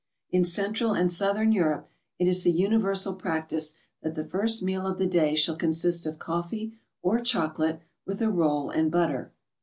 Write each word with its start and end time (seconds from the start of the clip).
In 0.31 0.43
Central 0.43 0.93
and 0.95 1.11
Southern 1.11 1.51
Europe 1.51 1.87
it 2.17 2.27
is 2.27 2.41
the 2.41 2.49
universal 2.51 3.13
practice 3.13 3.75
that 4.01 4.15
the 4.15 4.25
first 4.25 4.63
meal 4.63 4.87
of 4.87 4.97
the 4.97 5.05
day 5.05 5.35
shall 5.35 5.55
consist 5.55 6.07
of 6.07 6.17
coffee 6.17 6.73
or 7.03 7.19
chocolate, 7.21 7.81
with 8.03 8.19
a 8.19 8.31
roll 8.31 8.71
and 8.71 8.89
butter. 8.89 9.31